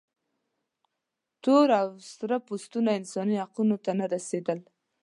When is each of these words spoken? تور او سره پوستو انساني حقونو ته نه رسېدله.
تور 1.43 1.67
او 1.81 1.89
سره 2.15 2.35
پوستو 2.47 2.79
انساني 2.97 3.35
حقونو 3.43 3.77
ته 3.83 3.91
نه 3.99 4.05
رسېدله. 4.13 4.63